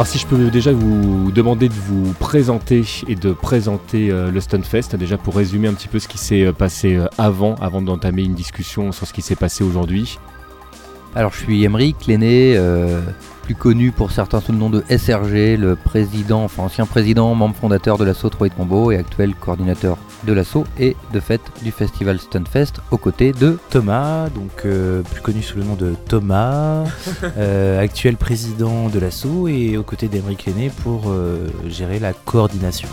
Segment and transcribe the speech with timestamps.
[0.00, 4.40] Alors si je peux déjà vous demander de vous présenter et de présenter euh, le
[4.40, 7.82] Stunfest, déjà pour résumer un petit peu ce qui s'est euh, passé euh, avant, avant
[7.82, 10.18] d'entamer une discussion sur ce qui s'est passé aujourd'hui.
[11.14, 12.56] Alors je suis Emeric Lenné,
[13.42, 17.56] plus connu pour certains sous le nom de SRG, le président, enfin ancien président, membre
[17.56, 22.18] fondateur de l'assaut Troy Combo et actuel coordinateur de l'assaut et de fait du festival
[22.18, 26.84] Stunfest aux côtés de Thomas, donc euh, plus connu sous le nom de Thomas,
[27.38, 32.88] euh, actuel président de l'assaut et aux côtés d'Emeric Lenné pour euh, gérer la coordination.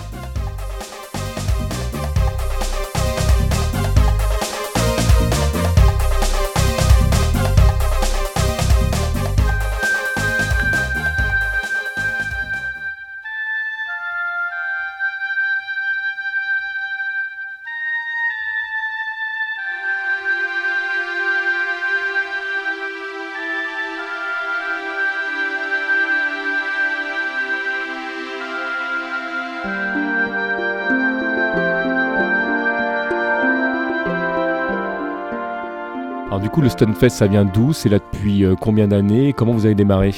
[36.61, 37.73] Le Stunfest, ça vient d'où?
[37.73, 39.33] C'est là depuis euh, combien d'années?
[39.33, 40.13] Comment vous avez démarré?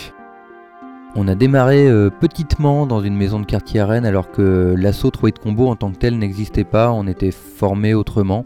[1.16, 5.10] On a démarré euh, petitement dans une maison de quartier à Rennes alors que l'assaut
[5.10, 8.46] Troy de Combo en tant que tel n'existait pas, on était formé autrement.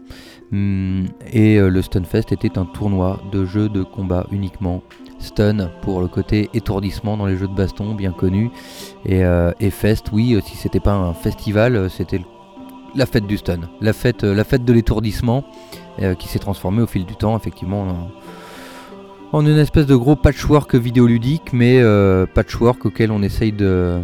[0.52, 4.82] Hum, et euh, le Stunfest était un tournoi de jeux de combat uniquement.
[5.18, 8.50] Stun pour le côté étourdissement dans les jeux de baston bien connu.
[9.06, 9.22] Et,
[9.60, 12.20] et Fest, oui, si c'était pas un festival, c'était
[12.94, 15.44] la fête du stun, la fête, la fête de l'étourdissement.
[16.02, 18.10] Euh, qui s'est transformé au fil du temps, effectivement,
[19.32, 24.00] en, une espèce de gros patchwork vidéoludique, mais euh, patchwork auquel on essaye de,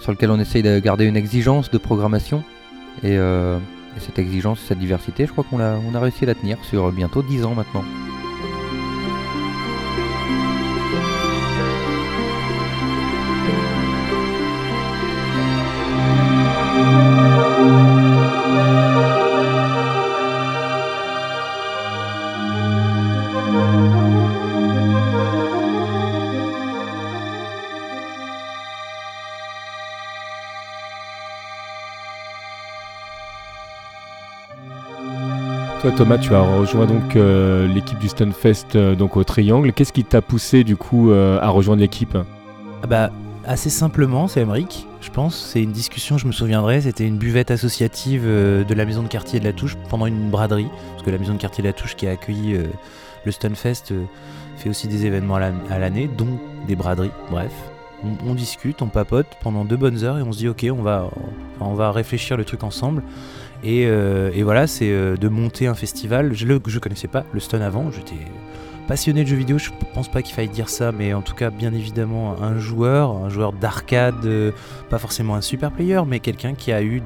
[0.00, 2.44] sur lequel on essaye de garder une exigence de programmation.
[3.02, 3.58] Et, euh,
[3.98, 7.22] cette exigence, cette diversité, je crois qu'on a, a réussi à la tenir sur bientôt
[7.22, 7.84] 10 ans maintenant.
[35.96, 39.72] Thomas, tu as rejoint donc euh, l'équipe du Stunfest euh, donc au Triangle.
[39.72, 42.18] Qu'est-ce qui t'a poussé du coup euh, à rejoindre l'équipe?
[42.82, 43.10] Ah bah,
[43.44, 45.36] Assez simplement, c'est Emeric, je pense.
[45.36, 49.38] C'est une discussion, je me souviendrai, c'était une buvette associative de la maison de quartier
[49.38, 50.66] de la Touche pendant une braderie.
[50.92, 52.58] Parce que la maison de quartier de la Touche qui a accueilli
[53.24, 53.92] le Stunfest
[54.56, 57.52] fait aussi des événements à l'année, dont des braderies, bref.
[58.26, 61.10] On, discute, on papote pendant deux bonnes heures et on se dit ok, on va,
[61.60, 63.02] on va réfléchir le truc ensemble.
[63.64, 66.34] Euh, et, voilà, c'est euh, de monter un festival.
[66.34, 68.20] Je ne connaissais pas le stun avant, j'étais
[68.86, 71.50] passionné de jeux vidéo, je pense pas qu'il faille dire ça, mais en tout cas,
[71.50, 74.52] bien évidemment, un joueur, un joueur d'arcade, euh,
[74.90, 77.02] pas forcément un super player, mais quelqu'un qui a eu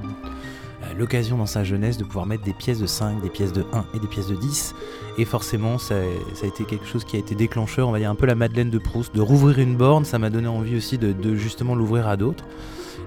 [0.98, 3.84] l'occasion dans sa jeunesse de pouvoir mettre des pièces de 5, des pièces de 1
[3.94, 4.74] et des pièces de 10.
[5.18, 8.14] Et forcément, ça, a été quelque chose qui a été déclencheur, on va dire un
[8.14, 11.34] peu la Madeleine de Proust, de rouvrir une borne, ça m'a donné envie aussi de,
[11.36, 12.44] justement l'ouvrir à d'autres.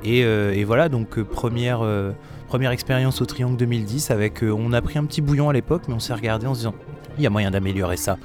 [0.04, 1.84] Et, voilà, donc première
[2.52, 5.84] Première expérience au Triangle 2010 avec, euh, on a pris un petit bouillon à l'époque,
[5.88, 6.76] mais on s'est regardé en se disant,
[7.18, 8.18] il y a moyen d'améliorer ça.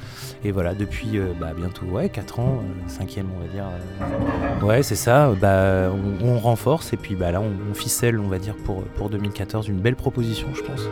[0.42, 4.66] Et voilà, depuis euh, bah, bientôt ouais, 4 ans, 5 euh, on va dire.
[4.66, 5.93] ouais, c'est ça, bah,
[6.25, 9.69] on, renforce et puis bah, là, on, on, ficelle, on va dire, pour, pour 2014,
[9.69, 10.88] une belle proposition, je pense.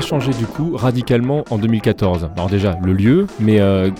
[0.00, 3.90] Changé du coup radicalement en 2014 Alors déjà le lieu, mais euh,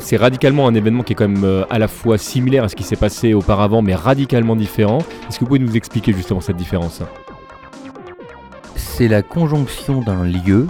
[0.00, 2.76] c'est radicalement un événement qui est quand même euh, à la fois similaire à ce
[2.76, 4.98] qui s'est passé auparavant, mais radicalement différent.
[5.28, 7.02] Est-ce que vous pouvez nous expliquer justement cette différence?
[8.74, 10.66] C'est la conjonction d'un lieu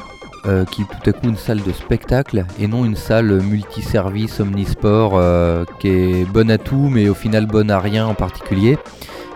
[0.46, 4.40] euh, qui est tout à coup une salle de spectacle et non une salle multiservice
[4.40, 5.20] omnisport
[5.78, 8.78] qui est bonne à tout mais au final bonne à rien en particulier.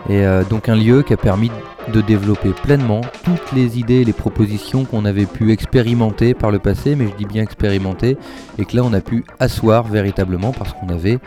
[0.08, 1.50] Et donc un lieu qui a permis
[1.93, 6.97] de développer pleinement toutes les idées, les propositions qu'on avait pu expérimenter par le passé,
[6.97, 8.17] mais je dis bien expérimenter,
[8.59, 11.19] et que là on a pu asseoir véritablement parce qu'on avait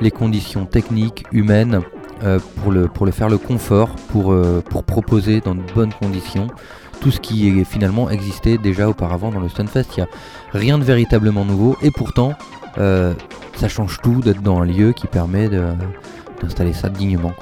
[0.00, 1.82] les conditions techniques, humaines,
[2.24, 6.48] euh, pour, le, faire le confort, pour, euh, pour proposer dans de bonnes conditions
[7.00, 9.86] tout ce qui est finalement existait déjà auparavant dans le Stunfest.
[9.96, 10.08] Il n'y a
[10.52, 12.32] rien de véritablement nouveau, et pourtant
[12.78, 13.14] euh,
[13.56, 17.34] ça change tout d'être dans un lieu qui permet d'installer ça dignement.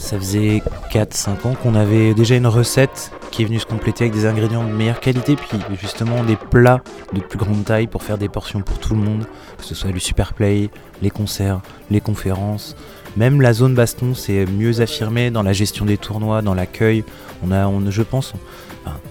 [0.00, 4.14] Ça faisait 4-5 ans qu'on avait déjà une recette qui est venu se compléter avec
[4.14, 6.80] des ingrédients de meilleure qualité, puis justement des plats
[7.12, 9.26] de plus grande taille pour faire des portions pour tout le monde,
[9.58, 10.70] que ce soit du super play,
[11.02, 11.60] les concerts,
[11.90, 12.76] les conférences.
[13.16, 17.04] Même la zone baston, c'est mieux affirmé dans la gestion des tournois, dans l'accueil.
[17.44, 18.32] On a, je pense,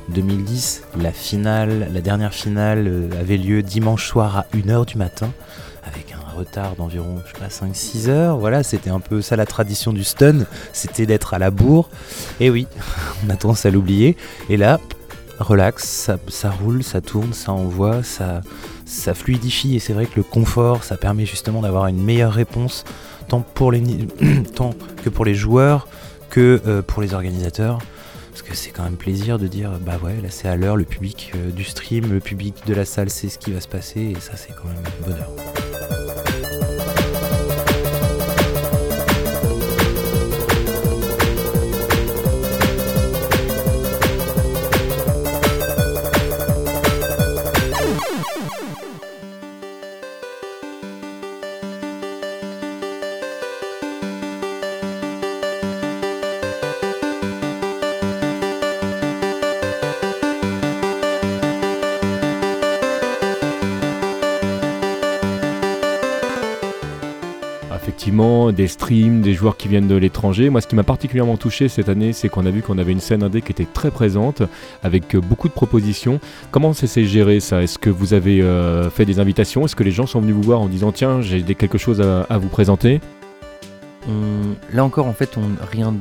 [0.09, 5.31] 2010, la finale, la dernière finale euh, avait lieu dimanche soir à 1h du matin,
[5.93, 8.37] avec un retard d'environ, je sais pas, 5-6 heures.
[8.37, 11.89] Voilà, c'était un peu ça la tradition du stun, c'était d'être à la bourre.
[12.39, 12.67] Et oui,
[13.25, 14.17] on a tendance à l'oublier.
[14.49, 14.79] Et là,
[15.39, 18.41] relax, ça, roule, ça tourne, ça envoie, ça,
[19.13, 19.75] fluidifie.
[19.75, 22.83] Et c'est vrai que le confort, ça permet justement d'avoir une meilleure réponse,
[23.27, 23.81] tant, pour les,
[25.03, 25.87] que pour les joueurs
[26.29, 27.79] que euh, pour les organisateurs.
[28.39, 30.85] Parce que c'est quand même plaisir de dire, bah ouais, là c'est à l'heure, le
[30.85, 33.99] public euh, du stream, le public de la salle sait ce qui va se passer,
[34.15, 35.29] et ça c'est quand même bonheur.
[68.59, 70.49] Des streams, des joueurs qui viennent de l'étranger.
[70.49, 72.99] Moi, ce qui m'a particulièrement touché cette année, c'est qu'on a vu qu'on avait une
[72.99, 74.41] scène indé qui était très présente,
[74.83, 76.19] avec euh, beaucoup de propositions.
[76.51, 77.63] Comment ça s'est géré ça?
[77.63, 79.63] Est-ce que vous avez euh, fait des invitations?
[79.63, 82.37] Est-ce que les gens sont venus vous voir en disant tiens, j'ai quelque chose à,
[82.37, 82.99] vous présenter?
[84.73, 85.93] Là encore, en fait, on rien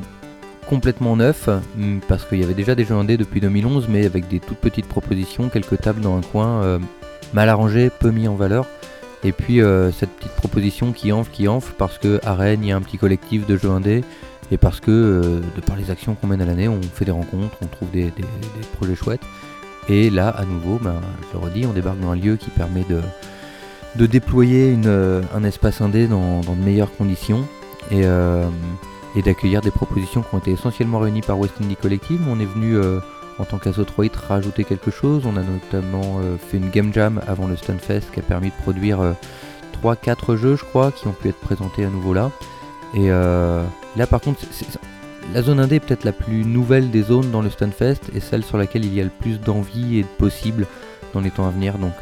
[0.67, 1.47] complètement neuf,
[1.77, 4.57] mm, parce qu'il y avait déjà des jeux indés depuis 2011, mais avec des toutes
[4.57, 6.79] petites propositions, quelques tables dans un coin, euh,
[7.33, 8.65] mal arrangées, peu mis en valeur.
[9.23, 12.69] Et puis euh, cette petite proposition qui enfle, qui enfle, parce que à Rennes, il
[12.69, 14.03] y a un petit collectif de jeux indés,
[14.51, 17.11] et parce que euh, de par les actions qu'on mène à l'année, on fait des
[17.11, 18.11] rencontres, on trouve des,
[18.77, 19.21] projets chouettes.
[19.89, 20.95] Et là, à nouveau, ben,
[21.27, 25.81] je le redis, on débarque dans un lieu qui permet de, déployer euh, un espace
[25.81, 27.45] indé dans, de meilleures conditions
[27.91, 28.03] et,
[29.15, 32.21] et d'accueillir des propositions qui ont été essentiellement réunies par West Indie Collective.
[32.29, 32.77] On est venu
[33.39, 35.23] en tant qu'Azotroid rajouter quelque chose.
[35.25, 38.61] On a notamment euh, fait une game jam avant le Stunfest qui a permis de
[38.61, 38.99] produire
[39.81, 42.31] 3-4 euh, jeux, je crois, qui ont pu être présentés à nouveau là.
[42.93, 43.63] Et euh,
[43.95, 44.41] là, par contre,
[45.33, 48.43] la zone indé est peut-être la plus nouvelle des zones dans le Stunfest et celle
[48.43, 50.67] sur laquelle il y a le plus d'envie et de possible
[51.13, 51.77] dans les temps à venir.
[51.77, 51.93] Donc,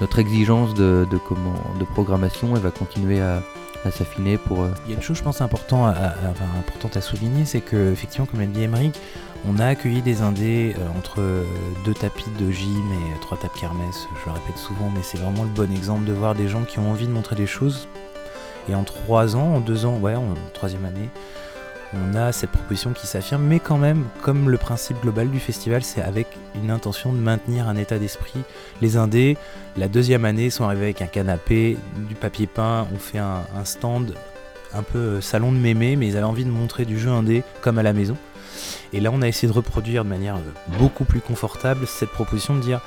[0.00, 3.42] notre exigence de, de programmation, elle va continuer à,
[3.84, 3.90] Euh,
[4.86, 5.94] Il y a une chose, je pense, importante
[6.96, 8.94] à souligner, c'est que, effectivement, comme l'a dit Emmerich,
[9.48, 11.20] on a accueilli des indés euh, entre
[11.84, 15.42] deux tapis de gym et trois tapis kermesse, je le répète souvent, mais c'est vraiment
[15.42, 17.88] le bon exemple de voir des gens qui ont envie de montrer des choses.
[18.68, 21.08] Et en trois ans, en deux ans, ouais, en troisième année,
[21.94, 25.82] on a cette proposition qui s'affirme, mais quand même, comme le principe global du festival,
[25.82, 28.40] c'est avec une intention de maintenir un état d'esprit.
[28.80, 29.36] Les Indés,
[29.76, 31.76] la deuxième année, sont arrivés avec un canapé,
[32.08, 34.14] du papier peint, on fait un, stand
[34.74, 37.42] un peu euh, salon de mémé, mais ils avaient envie de montrer du jeu indé
[37.60, 38.16] comme à la maison.
[38.94, 42.54] Et là, on a essayé de reproduire de manière euh, beaucoup plus confortable cette proposition
[42.54, 42.80] de dire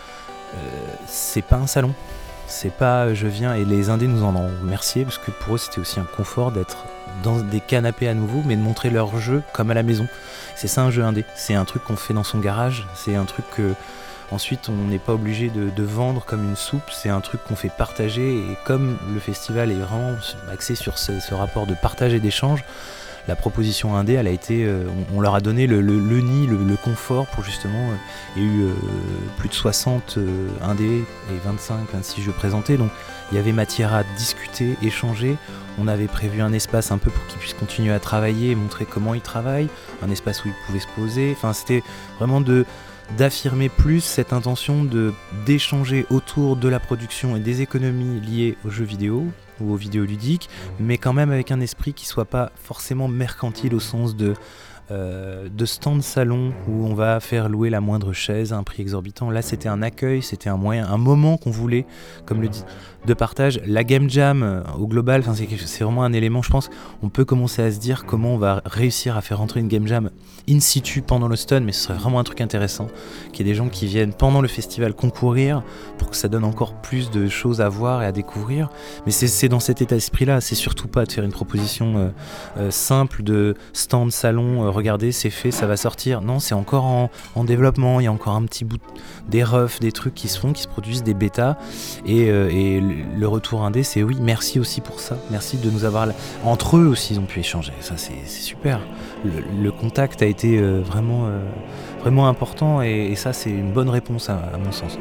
[0.55, 0.57] euh,
[1.07, 1.93] c'est pas un salon,
[2.47, 5.57] c'est pas je viens et les Indés nous en ont remercié parce que pour eux
[5.57, 6.85] c'était aussi un confort d'être
[7.23, 10.07] dans des canapés à nouveau, mais de montrer leur jeu comme à la maison.
[10.55, 11.25] C'est ça un jeu indé.
[11.35, 12.87] C'est un truc qu'on fait dans son garage.
[12.95, 13.73] C'est un truc que
[14.31, 16.89] ensuite on n'est pas obligé de, vendre comme une soupe.
[16.91, 18.37] C'est un truc qu'on fait partager.
[18.37, 20.13] Et comme le festival est vraiment
[20.51, 22.63] axé sur ce rapport de partage et d'échange,
[23.27, 27.25] la proposition indé, elle a été, euh, on, leur a donné le, nid, le, confort
[27.27, 27.89] pour justement.
[27.89, 27.95] Euh,
[28.35, 28.73] il y a eu euh,
[29.37, 30.19] plus de 60
[30.61, 32.91] indés et 25, 26 jeux présentés, donc
[33.31, 35.37] il y avait matière à discuter, échanger.
[35.79, 38.85] On avait prévu un espace un peu pour qu'ils puissent continuer à travailler et montrer
[38.85, 39.69] comment ils travaillent,
[40.03, 41.31] un espace où ils pouvaient se poser.
[41.35, 41.83] Enfin, c'était
[42.17, 42.65] vraiment de
[43.19, 44.83] d'affirmer plus cette intention
[45.45, 49.27] d'échanger autour de la production et des économies liées aux jeux vidéo
[49.61, 53.73] ou aux vidéos ludiques, mais quand même avec un esprit qui soit pas forcément mercantile
[53.73, 54.33] au sens de
[54.91, 58.81] euh, de stand salon où on va faire louer la moindre chaise à un prix
[58.81, 59.31] exorbitant.
[59.31, 61.85] Là, c'était un accueil, c'était un moyen, un moment qu'on voulait,
[62.25, 62.63] comme le dit,
[63.05, 63.59] de partage.
[63.65, 65.23] La game jam euh, au global,
[65.65, 66.69] c'est vraiment un élément, je pense,
[67.01, 69.87] on peut commencer à se dire comment on va réussir à faire rentrer une game
[69.87, 70.09] jam
[70.49, 72.87] in situ pendant le stun, mais ce serait vraiment un truc intéressant,
[73.31, 75.63] qu'il y ait des gens qui viennent pendant le festival concourir
[75.97, 78.69] pour que ça donne encore plus de choses à voir et à découvrir.
[79.05, 82.11] Mais c'est dans cet état d'esprit-là, c'est surtout pas de faire une proposition
[82.57, 86.21] euh, simple de stand salon regardez, c'est fait, ça va sortir.
[86.21, 88.79] Non, c'est encore en, développement, il y a encore un petit bout
[89.27, 91.57] des refs, des trucs qui se font, qui se produisent, des bêtas.
[92.05, 95.17] Et, le retour indé, c'est oui, merci aussi pour ça.
[95.31, 96.07] Merci de nous avoir.
[96.43, 97.73] Entre eux aussi, ils ont pu échanger.
[97.81, 98.79] Ça, c'est super.
[99.23, 101.29] Le, contact a été vraiment,
[102.01, 104.97] vraiment important et, ça, c'est une bonne réponse à, mon sens.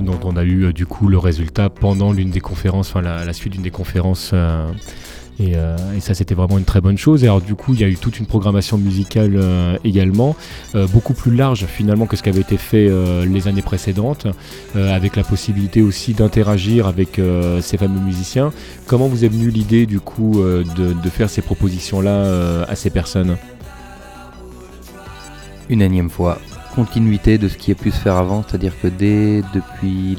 [0.00, 3.32] Dont on a eu euh, du coup le résultat pendant l'une des conférences, enfin la,
[3.32, 4.30] suite d'une des conférences.
[4.32, 4.70] Euh,
[5.40, 7.24] euh, et, ça, c'était vraiment une très bonne chose.
[7.24, 9.40] Et alors, du coup, il y a eu toute une programmation musicale
[9.84, 10.36] également,
[10.92, 12.90] beaucoup plus large finalement que ce qui avait été fait
[13.24, 14.26] les années précédentes,
[14.74, 17.18] avec la possibilité aussi d'interagir avec
[17.62, 18.52] ces fameux musiciens.
[18.86, 23.38] Comment vous est venue l'idée, du coup, de, de, faire ces propositions-là à ces personnes?
[25.70, 26.38] Une énième fois
[26.74, 30.16] continuité de ce qui a pu se faire avant, c'est-à-dire que dès depuis,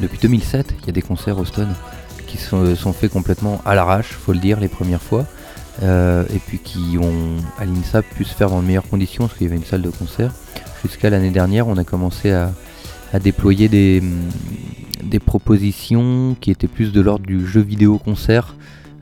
[0.00, 1.72] depuis 2007, il y a des concerts au Stone
[2.26, 5.26] qui sont, sont faits complètement à l'arrache, faut le dire, les premières fois,
[5.82, 9.38] euh, et puis qui ont à l'INSA pu se faire dans de meilleures conditions parce
[9.38, 10.32] qu'il y avait une salle de concert.
[10.82, 12.52] Jusqu'à l'année dernière, on a commencé à,
[13.22, 14.02] déployer des,
[15.02, 18.56] des propositions qui étaient plus de l'ordre du jeu vidéo concert,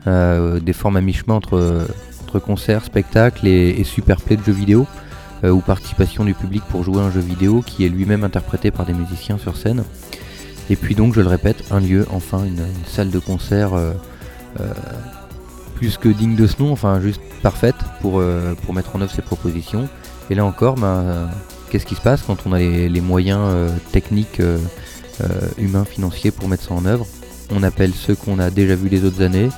[0.05, 1.87] euh, des formes à mi-chemin entre,
[2.23, 4.85] entre concert, spectacle et, et super play de jeux vidéo.
[5.43, 8.85] Euh, ou participation du public pour jouer un jeu vidéo qui est lui-même interprété par
[8.85, 9.83] des musiciens sur scène.
[10.69, 13.93] Et puis donc, je le répète, un lieu, enfin une, salle de concert euh,
[14.59, 14.71] euh,
[15.75, 18.21] plus que digne de ce nom, enfin juste parfaite pour,
[18.71, 19.89] mettre en œuvre ces propositions.
[20.29, 21.27] Et là encore, ben,
[21.71, 24.39] qu'est-ce qui se passe quand on a les, moyens techniques,
[25.57, 27.07] humains, financiers pour mettre ça en œuvre?
[27.51, 29.49] On appelle ceux qu'on a déjà vus les autres années,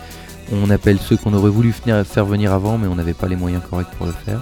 [0.54, 3.62] on appelle ceux qu'on aurait voulu faire venir avant mais on n'avait pas les moyens
[3.70, 4.40] corrects pour le faire.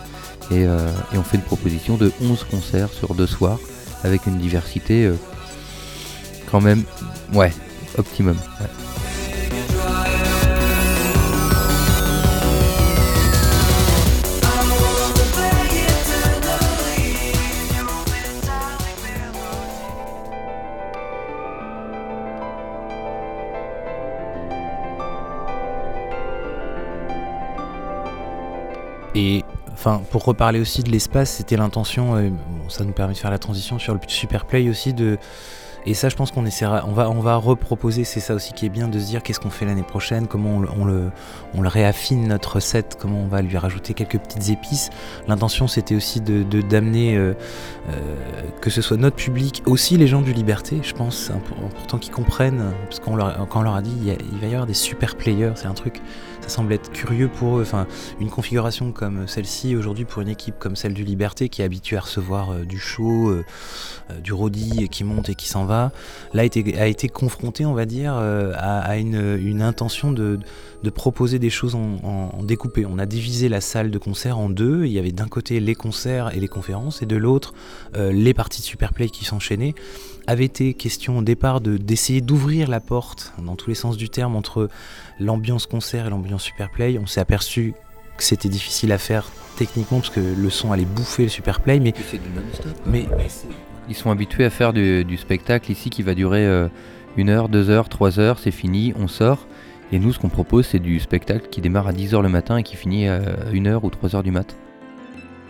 [0.52, 3.60] Euh, et, on fait une proposition de 11 concerts sur deux soirs
[4.04, 5.16] avec une diversité euh,
[6.50, 6.84] quand même,
[7.34, 7.54] ouais,
[7.98, 8.36] optimum.
[29.82, 32.30] Enfin, pour reparler aussi de l'espace, c'était l'intention, euh,
[32.68, 34.94] ça nous permet de faire la transition sur le super play aussi
[35.86, 38.04] et ça, je pense qu'on essaiera, on va, on va reproposer.
[38.04, 40.62] C'est ça aussi qui est bien de se dire qu'est-ce qu'on fait l'année prochaine, comment
[40.78, 41.12] on, le,
[41.68, 44.92] réaffine notre set, comment on va lui rajouter quelques petites épices.
[45.28, 47.34] L'intention, c'était aussi de d'amener euh,
[47.90, 50.80] euh, que ce soit notre public, aussi les gens du Liberté.
[50.84, 54.68] Je pense c'est important qu'ils comprennent, parce qu'on leur, a dit, il, va y avoir
[54.68, 55.54] des super players.
[55.56, 56.02] C'est un truc,
[56.42, 57.62] ça semble être curieux pour eux.
[57.62, 57.88] Enfin,
[58.20, 61.98] une configuration comme celle-ci aujourd'hui pour une équipe comme celle du Liberté, qui est habituée
[61.98, 63.34] à recevoir euh, du show,
[64.24, 65.92] du rodi qui monte et qui s'en va
[66.34, 70.40] là a été, a été confronté, on va dire, euh, à, une, intention de,
[70.94, 72.86] proposer des choses en, découpé.
[72.86, 74.86] On a divisé la salle de concert en deux.
[74.86, 77.54] Il y avait d'un côté les concerts et les conférences, et de l'autre
[77.96, 79.76] euh, les parties de Superplay qui s'enchaînaient.
[80.32, 84.38] Avait été question au départ d'essayer d'ouvrir la porte, dans tous les sens du terme,
[84.38, 84.70] entre
[85.20, 86.98] l'ambiance concert et l'ambiance Superplay.
[86.98, 87.74] On s'est aperçu
[88.16, 91.94] que c'était difficile à faire techniquement parce que le son allait bouffer le Superplay, mais,
[92.86, 93.28] mais, mais
[93.90, 96.70] ils sont habitués à faire du, spectacle ici qui va durer euh,
[97.18, 99.48] une heure, deux heures, trois heures, c'est fini, on sort.
[99.92, 102.64] Et nous, ce qu'on propose, c'est du spectacle qui démarre à 10h le matin et
[102.64, 103.20] qui finit à
[103.52, 104.56] 1h ou 3h du mat'.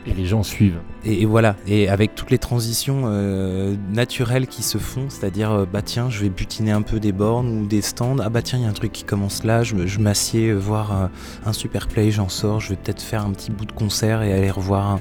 [0.07, 0.79] Et les gens suivent.
[1.03, 5.81] Et, voilà, et avec toutes les transitions euh, naturelles qui se font, c'est-à-dire, euh, bah
[5.81, 8.63] tiens, je vais butiner un peu des bornes ou des stands, ah bah tiens, il
[8.63, 11.09] y a un truc qui commence là, je, m'assieds voir
[11.45, 14.33] un super play, j'en sors, je vais peut-être faire un petit bout de concert et
[14.33, 14.99] aller revoir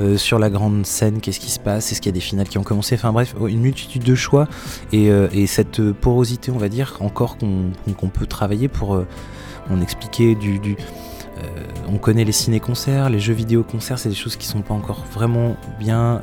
[0.00, 2.48] euh, sur la grande scène, qu'est-ce qui se passe, est-ce qu'il y a des finales
[2.48, 4.46] qui ont commencé, enfin bref, une multitude de choix.
[4.92, 9.06] Et, euh, cette porosité, on va dire, encore qu'on peut travailler pour euh,
[9.70, 10.76] on expliquer du,
[11.88, 15.04] on connaît les ciné-concerts, les jeux vidéo concerts, c'est des choses qui sont pas encore
[15.12, 16.20] vraiment bien,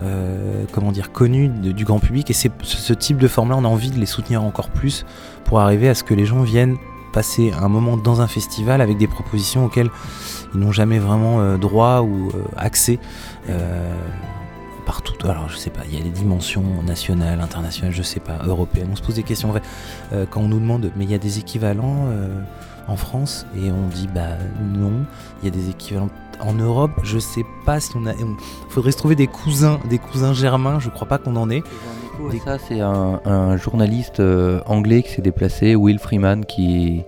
[0.72, 2.30] comment dire, connues du grand public.
[2.30, 5.06] Et c'est ce type de forme-là, on a envie de les soutenir encore plus
[5.44, 6.78] pour arriver à ce que les gens viennent
[7.16, 9.90] passer un moment dans un festival avec des propositions auxquelles
[10.54, 13.00] ils n'ont jamais vraiment euh, droit ou euh, accès.
[13.50, 13.96] Euh,
[14.86, 18.40] partout, alors je sais pas, il y a des dimensions nationales, internationales, je sais pas,
[18.46, 19.52] européennes, on se pose des questions,
[20.30, 22.08] quand on nous demande, mais il y a des équivalents,
[22.88, 25.06] en France et on dit bah non,
[25.42, 28.14] il y a des équivalents en Europe, je sais pas si on a.
[28.14, 28.26] Il
[28.70, 31.64] faudrait se trouver des cousins, des cousins germains, je crois pas qu'on en ait.
[32.44, 37.04] ça, c'est un, journaliste euh, anglais qui s'est déplacé, Will Freeman, qui,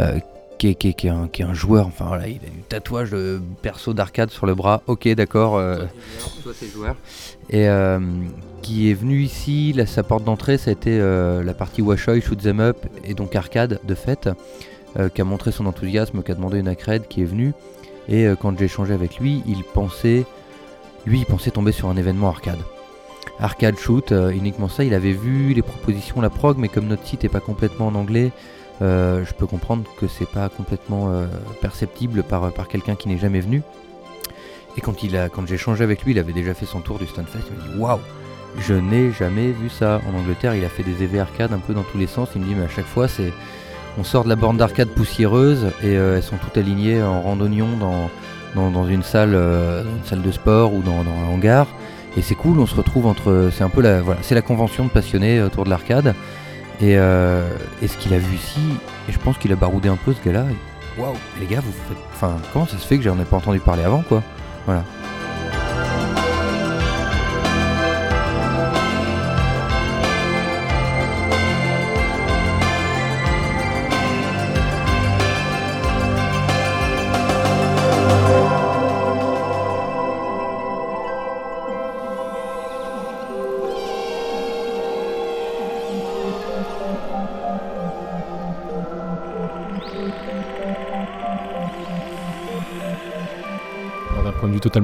[0.00, 0.18] euh,
[0.58, 1.86] qui, est, un, joueur.
[1.86, 4.82] Enfin voilà, il a du tatouage de perso d'arcade sur le bras.
[4.86, 5.56] Ok, d'accord.
[5.56, 5.84] Euh,
[6.72, 6.96] joueur.
[7.50, 7.68] Et
[8.62, 12.60] qui est venu ici, sa porte d'entrée, ça a été la partie Washoy, Shoot Them
[12.60, 14.28] Up, et donc arcade de fait,
[15.14, 17.52] qui a montré son enthousiasme, qui a demandé une accred, qui est venu.
[18.08, 20.24] Et euh, quand j'ai échangé avec lui, il pensait,
[21.06, 22.60] lui, il pensait tomber sur un événement arcade.
[23.38, 24.84] Arcade shoot, euh, uniquement ça.
[24.84, 27.94] Il avait vu les propositions, la prog, mais comme notre site n'est pas complètement en
[27.94, 28.32] anglais,
[28.82, 31.10] euh, je peux comprendre que c'est pas complètement
[31.60, 33.62] perceptible par, par quelqu'un qui n'est jamais venu.
[34.76, 36.98] Et quand, il a, quand j'ai échangé avec lui, il avait déjà fait son tour
[36.98, 37.38] du Stunfest.
[37.50, 38.00] Il m'a dit Waouh,
[38.58, 40.02] je n'ai jamais vu ça.
[40.06, 42.28] En Angleterre, il a fait des EV arcade un peu dans tous les sens.
[42.34, 43.32] Il me dit Mais à chaque fois, c'est
[43.98, 47.68] on sort de la borne d'arcade poussiéreuse et euh, elles sont toutes alignées en randonnion
[47.78, 48.10] dans,
[48.70, 51.66] dans, une, salle, euh, une salle de sport ou dans, un hangar.
[52.16, 53.50] Et c'est cool, on se retrouve entre.
[53.52, 56.14] C'est un peu la, voilà, la convention de passionnés autour de l'arcade.
[56.80, 57.48] Et, euh,
[57.82, 58.60] et, ce qu'il a vu ici,
[59.08, 60.44] et je pense qu'il a baroudé un peu ce gars-là.
[60.98, 61.98] Waouh, les gars, vous faites.
[62.14, 64.22] Enfin, comment ça se fait que j'en ai pas entendu parler avant, quoi?
[64.66, 64.84] Voilà.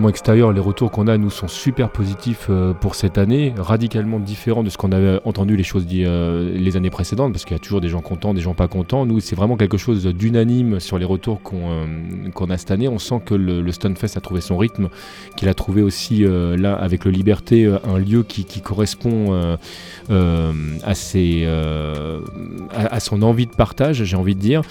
[0.08, 4.62] Extérieur, les retours qu'on a, nous, sont super positifs euh, pour cette année, radicalement différents
[4.62, 7.62] de ce qu'on avait entendu les choses euh, les années précédentes, parce qu'il y a
[7.62, 9.06] toujours des gens contents, des gens pas contents.
[9.06, 12.88] Nous, c'est vraiment quelque chose d'unanime sur les retours qu'on euh, a cette année.
[12.88, 14.88] On sent que le, Stunfest a trouvé son rythme,
[15.36, 19.56] qu'il a trouvé aussi, là, avec le Liberté, un lieu qui, correspond
[20.10, 21.46] à, ses,
[22.74, 24.62] à, son envie de partage, j'ai envie de dire.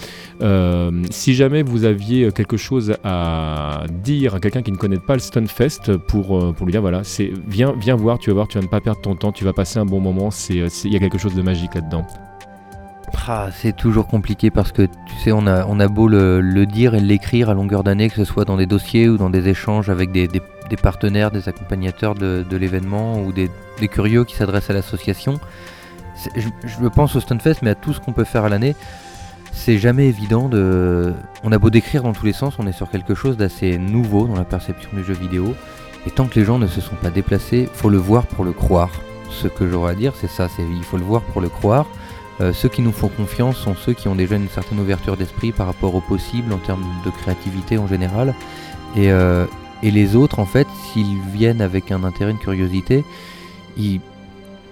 [1.10, 5.20] si jamais vous aviez quelque chose à dire à quelqu'un qui ne connaît pas le
[5.20, 8.58] Stunfest pour, euh, pour lui dire voilà, c'est viens, viens voir, tu vas voir, tu
[8.58, 10.96] vas ne pas perdre ton temps, tu vas passer un bon moment, euh, il y
[10.96, 12.06] a quelque chose de magique là-dedans.
[13.28, 16.94] Ah, c'est toujours compliqué parce que tu sais, on a, on a beau le, dire
[16.94, 19.90] et l'écrire à longueur d'année, que ce soit dans des dossiers ou dans des échanges
[19.90, 20.28] avec des,
[20.82, 23.48] partenaires, des accompagnateurs de, l'événement ou des,
[23.88, 25.38] curieux qui s'adressent à l'association.
[26.36, 28.74] Je, je, pense au Stunfest, mais à tout ce qu'on peut faire à l'année
[29.52, 31.12] c'est jamais évident de.
[31.44, 34.26] On a beau décrire dans tous les sens, on est sur quelque chose d'assez nouveau
[34.26, 35.54] dans la perception du jeu vidéo.
[36.06, 38.52] Et tant que les gens ne se sont pas déplacés, faut le voir pour le
[38.52, 38.90] croire.
[39.30, 41.86] Ce que j'aurais à dire, c'est ça, c'est il faut le voir pour le croire.
[42.40, 45.52] Euh, ceux qui nous font confiance sont ceux qui ont déjà une certaine ouverture d'esprit
[45.52, 48.34] par rapport au possible en termes de créativité en général.
[48.96, 49.46] Et, euh,
[49.82, 53.04] et les autres, en fait, s'ils viennent avec un intérêt, une curiosité,
[53.76, 54.00] ils,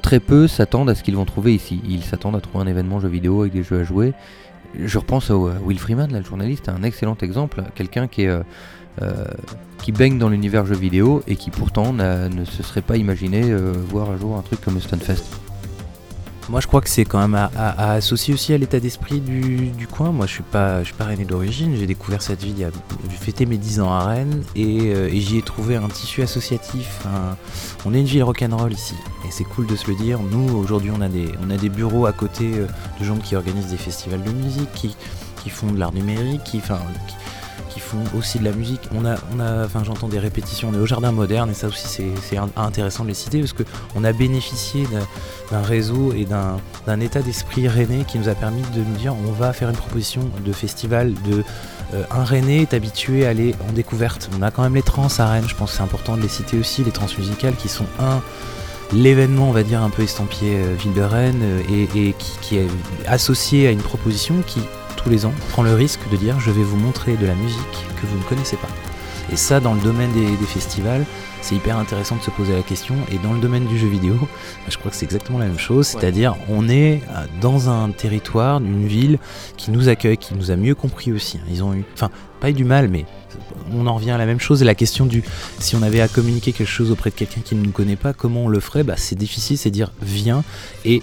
[0.01, 1.81] très peu s'attendent à ce qu'ils vont trouver ici.
[1.89, 4.13] Ils s'attendent à trouver un événement jeu vidéo avec des jeux à jouer.
[4.79, 8.43] Je repense à Will Freeman, le journaliste, un excellent exemple, quelqu'un qui euh,
[9.03, 9.25] euh,
[9.93, 14.11] baigne dans l'univers jeu vidéo et qui pourtant ne se serait pas imaginé euh, voir
[14.11, 15.50] un jour un truc comme le Stunfest.
[16.51, 20.11] Moi, je crois que c'est quand même à, associer aussi à l'état d'esprit du, coin.
[20.11, 21.77] Moi, je suis pas, je suis pas rennais d'origine.
[21.77, 22.57] J'ai découvert cette ville.
[23.09, 27.07] J'ai fêté mes 10 ans à Rennes et, j'y ai trouvé un tissu associatif.
[27.87, 30.19] on est une ville rock'n'roll ici et c'est cool de se le dire.
[30.19, 32.67] Nous, aujourd'hui, on a des, on a des bureaux à côté euh,
[32.99, 34.97] de gens qui organisent des festivals de musique, qui,
[35.43, 36.61] qui font de l'art numérique, qui,
[37.79, 38.81] font aussi de la musique.
[38.93, 40.71] On a, on a, enfin, j'entends des répétitions.
[40.73, 43.63] On est au jardin moderne et ça aussi, c'est intéressant de les citer parce que
[43.95, 44.87] on a bénéficié
[45.51, 49.33] d'un réseau et d'un état d'esprit rennais qui nous a permis de nous dire on
[49.33, 51.45] va faire une proposition de festival de
[51.95, 54.31] euh, un Rennais est habitué à aller en découverte.
[54.39, 56.29] On a quand même les trans à Rennes, je pense que c'est important de les
[56.29, 58.23] citer aussi, les trans musicales qui sont un
[58.93, 62.67] l'événement, on va dire, un peu estampillé euh, Ville de Rennes euh, et, qui, est
[63.07, 64.61] associé à une proposition qui,
[65.03, 67.87] tous les ans, prend le risque de dire je vais vous montrer de la musique
[68.01, 68.69] que vous ne connaissez pas.
[69.33, 71.07] Et ça, dans le domaine des, festivals,
[71.43, 72.97] c'est hyper intéressant de se poser la question.
[73.13, 74.15] Et dans le domaine du jeu vidéo,
[74.69, 75.87] je crois que c'est exactement la même chose.
[75.87, 79.19] C'est-à-dire, on est euh, dans un territoire, d'une ville
[79.57, 81.41] qui nous accueille, qui nous a mieux compris aussi.
[81.51, 83.05] Ils ont eu, enfin, pas eu du mal, mais
[83.73, 84.63] on en revient à la même chose.
[84.63, 85.23] La question du
[85.59, 88.13] si on avait à communiquer quelque chose auprès de quelqu'un qui ne nous connaît pas,
[88.13, 88.83] comment on le ferait?
[88.83, 90.43] Bah, C'est difficile, c'est dire viens
[90.85, 91.03] et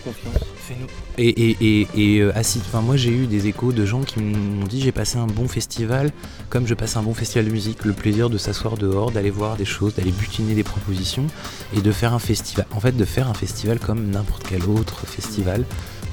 [1.18, 1.30] et,
[1.62, 4.92] et, et, euh, Enfin, moi j'ai eu des échos de gens qui m'ont dit j'ai
[4.92, 6.12] passé un bon festival,
[6.50, 9.56] comme je passe un bon festival de musique, le plaisir de s'asseoir dehors, d'aller voir
[9.56, 11.28] des choses, d'aller des propositions
[11.76, 12.66] et de faire un festival.
[12.76, 15.66] En fait, de faire un festival comme n'importe quel autre festival.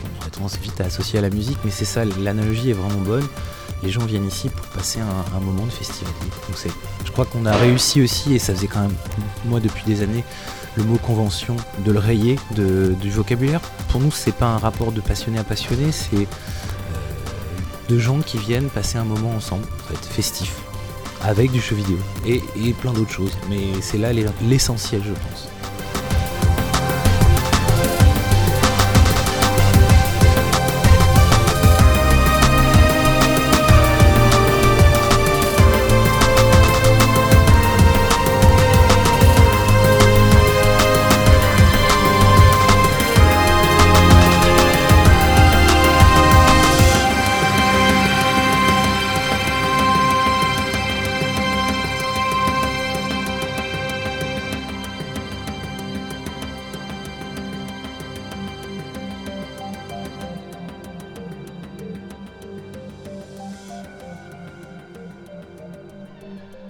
[0.02, 3.00] On aurait tendance vite à associer à la musique, mais c'est ça, l'analogie est vraiment
[3.00, 3.26] bonne
[3.84, 6.12] les gens viennent ici pour passer un, moment de festival.
[6.48, 6.74] Donc
[7.04, 8.94] je crois qu'on a réussi aussi, et ça faisait quand même,
[9.44, 10.24] moi depuis des années,
[10.76, 13.60] le mot convention, de le rayer du vocabulaire.
[13.90, 16.24] Pour nous, c'est pas un rapport de passionné à passionné, c'est euh,
[17.88, 20.56] de gens qui viennent passer un moment ensemble, en fait, festif,
[21.24, 23.32] avec du jeu vidéo et plein d'autres choses.
[23.48, 25.53] Mais c'est là l'essentiel, je pense.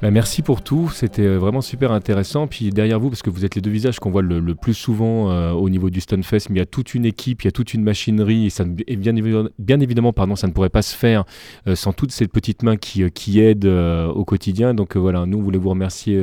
[0.05, 2.47] Bah, merci pour tout, c'était euh, vraiment super intéressant.
[2.47, 5.31] Puis derrière vous, parce que vous êtes les deux visages qu'on voit le, plus souvent
[5.31, 7.53] euh, au niveau du Stunfest, mais il y a toute une équipe, il y a
[7.53, 9.15] toute une machinerie, et, ça, bien,
[9.59, 11.25] bien, évidemment, pardon, ça ne pourrait pas se faire
[11.69, 14.75] euh, sans toutes ces petites mains qui, qui aident au quotidien.
[14.75, 16.23] Donc voilà, nous, on voulait vous remercier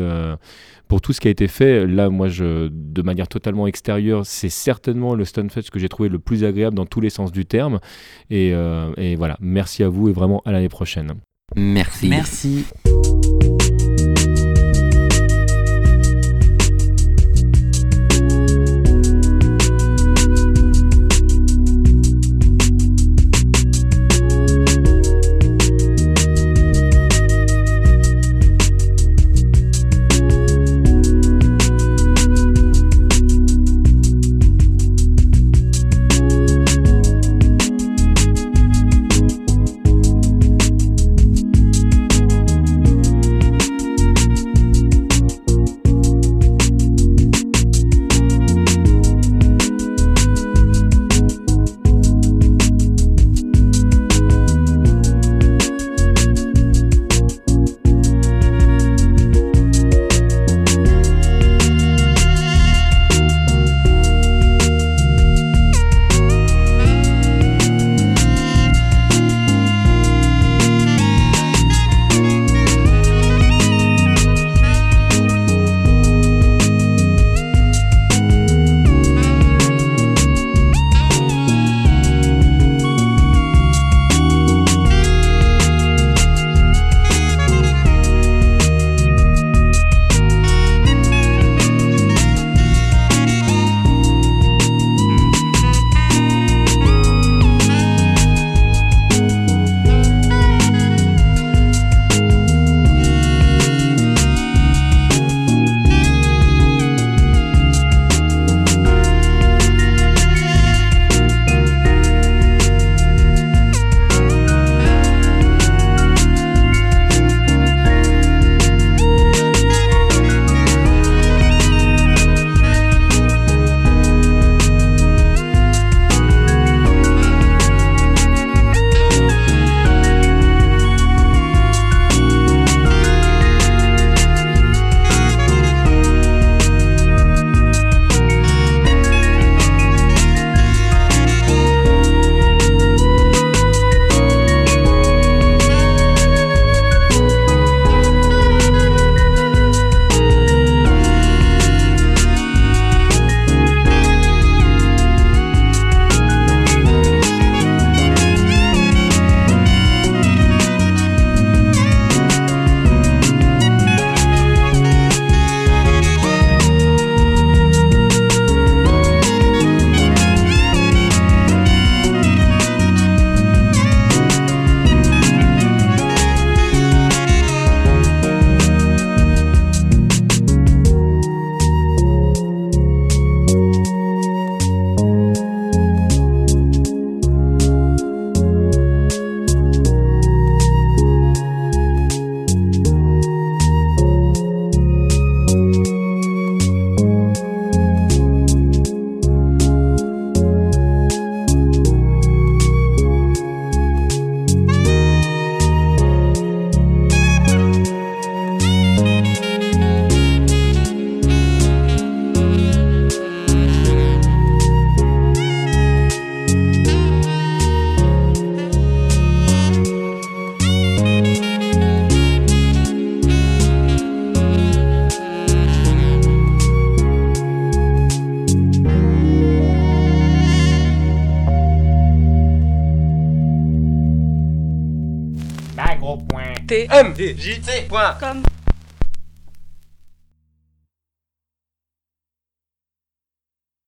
[0.88, 1.88] pour tout ce qui a été fait.
[1.88, 6.20] Là, moi, je, de manière totalement extérieure, c'est certainement le Stunfest que j'ai trouvé le
[6.20, 7.80] plus agréable dans tous les sens du terme.
[8.30, 8.50] Et,
[8.98, 11.14] et voilà, merci à vous et vraiment à l'année prochaine.
[11.56, 12.08] Merci.
[12.08, 12.66] Merci.